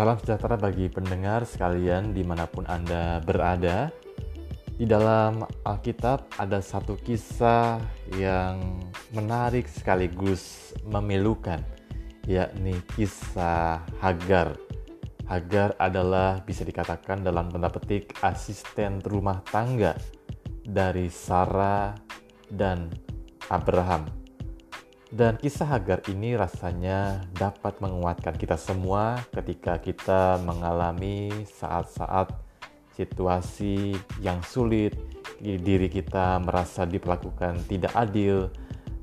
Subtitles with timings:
[0.00, 3.92] Salam sejahtera bagi pendengar sekalian di mana pun Anda berada.
[4.72, 7.76] Di dalam Alkitab ada satu kisah
[8.16, 8.80] yang
[9.12, 11.60] menarik sekaligus memilukan,
[12.24, 14.56] yakni kisah Hagar.
[15.28, 20.00] Hagar adalah bisa dikatakan dalam tanda petik asisten rumah tangga
[20.64, 21.92] dari Sarah
[22.48, 22.88] dan
[23.52, 24.19] Abraham.
[25.10, 32.30] Dan kisah Hagar ini rasanya dapat menguatkan kita semua ketika kita mengalami saat-saat
[32.94, 34.94] situasi yang sulit,
[35.42, 38.54] diri kita merasa diperlakukan tidak adil,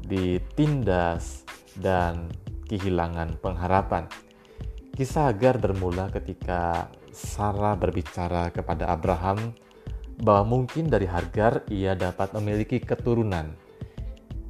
[0.07, 1.43] ditindas,
[1.75, 2.31] dan
[2.71, 4.07] kehilangan pengharapan.
[4.95, 9.51] Kisah Hagar bermula ketika Sarah berbicara kepada Abraham
[10.23, 13.66] bahwa mungkin dari Hagar ia dapat memiliki keturunan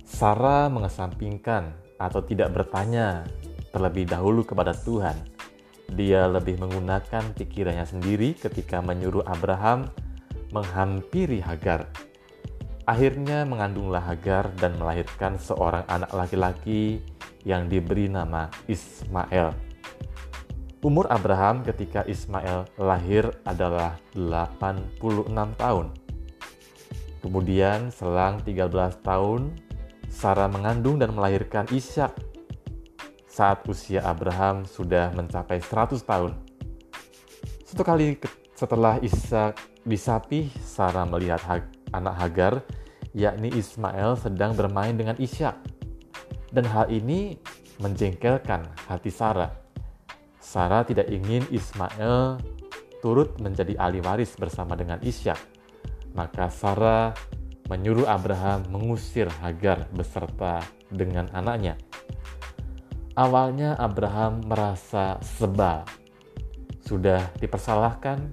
[0.07, 3.27] Sarah mengesampingkan atau tidak bertanya
[3.75, 5.19] terlebih dahulu kepada Tuhan.
[5.91, 9.91] Dia lebih menggunakan pikirannya sendiri ketika menyuruh Abraham
[10.55, 11.91] menghampiri Hagar.
[12.87, 17.03] Akhirnya mengandunglah Hagar dan melahirkan seorang anak laki-laki
[17.43, 19.51] yang diberi nama Ismail.
[20.79, 25.03] Umur Abraham ketika Ismail lahir adalah 86
[25.59, 25.91] tahun.
[27.19, 28.71] Kemudian selang 13
[29.03, 29.66] tahun
[30.07, 32.15] Sarah mengandung dan melahirkan Ishak
[33.29, 36.33] saat usia Abraham sudah mencapai 100 tahun.
[37.61, 38.17] Satu kali
[38.57, 41.39] setelah Ishak disapih, Sarah melihat
[41.93, 42.53] anak Hagar,
[43.13, 45.53] yakni Ismail sedang bermain dengan Ishak.
[46.49, 47.37] Dan hal ini
[47.77, 49.53] menjengkelkan hati Sarah.
[50.41, 52.41] Sarah tidak ingin Ismail
[53.03, 55.37] turut menjadi ahli waris bersama dengan Ishak.
[56.17, 57.13] Maka Sarah
[57.67, 61.75] menyuruh Abraham mengusir Hagar beserta dengan anaknya.
[63.17, 65.83] Awalnya Abraham merasa sebal,
[66.85, 68.29] sudah dipersalahkan,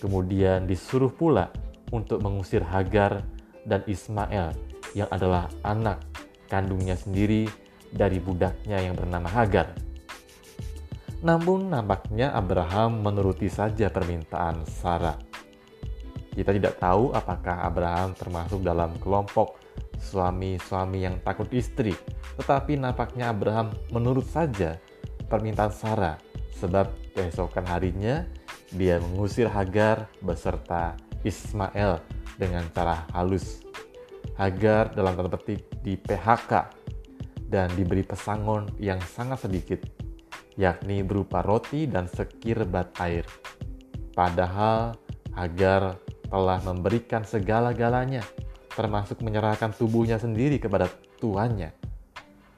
[0.00, 1.52] kemudian disuruh pula
[1.92, 3.22] untuk mengusir Hagar
[3.62, 4.56] dan Ismail
[4.96, 6.02] yang adalah anak
[6.48, 7.46] kandungnya sendiri
[7.92, 9.76] dari budaknya yang bernama Hagar.
[11.24, 15.33] Namun nampaknya Abraham menuruti saja permintaan Sarah
[16.34, 19.56] kita tidak tahu apakah Abraham termasuk dalam kelompok
[20.02, 21.94] suami-suami yang takut istri,
[22.36, 24.76] tetapi nampaknya Abraham menurut saja
[25.30, 26.18] permintaan Sarah,
[26.58, 28.26] sebab keesokan harinya
[28.74, 32.02] dia mengusir Hagar beserta Ismail
[32.36, 33.62] dengan cara halus.
[34.34, 36.52] Hagar dalam tanda petik di PHK
[37.46, 39.86] dan diberi pesangon yang sangat sedikit,
[40.58, 43.22] yakni berupa roti dan sekirbat air.
[44.10, 44.98] Padahal
[45.34, 46.03] Hagar
[46.34, 48.26] telah memberikan segala-galanya,
[48.74, 50.90] termasuk menyerahkan tubuhnya sendiri kepada
[51.22, 51.70] tuannya.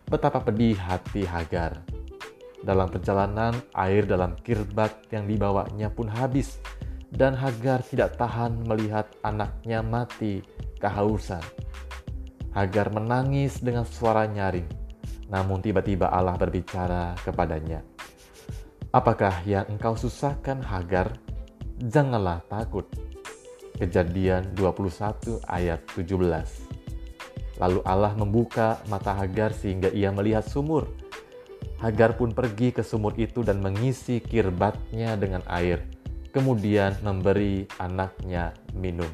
[0.09, 1.85] Betapa pedih hati Hagar.
[2.65, 6.57] Dalam perjalanan, air dalam kirbat yang dibawanya pun habis,
[7.13, 10.41] dan Hagar tidak tahan melihat anaknya mati
[10.81, 11.45] kehausan.
[12.57, 14.73] Hagar menangis dengan suara nyaring,
[15.29, 17.85] namun tiba-tiba Allah berbicara kepadanya.
[18.89, 21.13] Apakah yang engkau susahkan Hagar?
[21.77, 22.89] Janganlah takut
[23.77, 26.17] Kejadian 21 ayat 17.
[27.61, 30.89] Lalu Allah membuka mata Hagar sehingga ia melihat sumur.
[31.77, 35.85] Hagar pun pergi ke sumur itu dan mengisi kirbatnya dengan air,
[36.33, 39.09] kemudian memberi anaknya minum.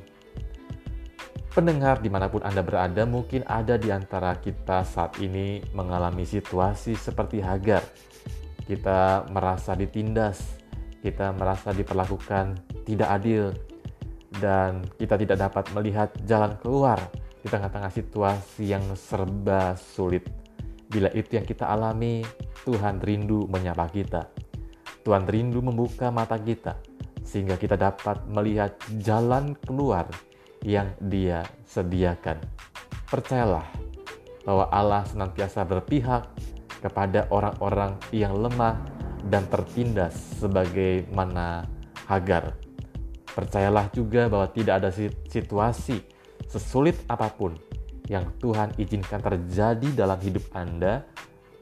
[1.53, 6.95] Pendengar di mana pun Anda berada mungkin ada di antara kita saat ini mengalami situasi
[6.95, 7.83] seperti Hagar.
[8.63, 10.39] Kita merasa ditindas,
[11.03, 13.53] kita merasa diperlakukan tidak adil,
[14.41, 16.99] dan kita tidak dapat melihat jalan keluar
[17.43, 20.25] di tengah-tengah situasi yang serba sulit.
[20.89, 22.23] Bila itu yang kita alami,
[22.63, 24.29] Tuhan rindu menyapa kita.
[25.03, 26.79] Tuhan rindu membuka mata kita
[27.27, 30.07] sehingga kita dapat melihat jalan keluar
[30.63, 32.39] yang Dia sediakan.
[33.11, 33.67] Percayalah
[34.47, 36.29] bahwa Allah senantiasa berpihak
[36.83, 38.79] kepada orang-orang yang lemah
[39.27, 41.67] dan tertindas sebagaimana
[42.11, 42.72] Hagar
[43.33, 44.91] Percayalah juga bahwa tidak ada
[45.29, 46.05] situasi
[46.47, 47.57] sesulit apa pun
[48.11, 51.07] yang Tuhan izinkan terjadi dalam hidup Anda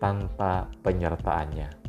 [0.03, 1.80] tanpa penyertaannya.